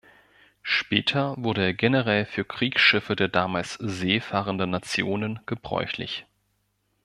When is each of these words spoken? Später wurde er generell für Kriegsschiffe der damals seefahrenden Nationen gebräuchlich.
Später 0.63 1.35
wurde 1.37 1.61
er 1.63 1.73
generell 1.75 2.25
für 2.25 2.43
Kriegsschiffe 2.43 3.15
der 3.15 3.27
damals 3.27 3.75
seefahrenden 3.75 4.71
Nationen 4.71 5.39
gebräuchlich. 5.45 6.25